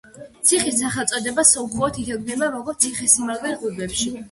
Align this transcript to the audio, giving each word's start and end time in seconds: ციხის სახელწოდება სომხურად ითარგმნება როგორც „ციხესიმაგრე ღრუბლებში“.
ციხის 0.51 0.79
სახელწოდება 0.83 1.45
სომხურად 1.49 2.01
ითარგმნება 2.05 2.51
როგორც 2.57 2.83
„ციხესიმაგრე 2.89 3.55
ღრუბლებში“. 3.63 4.13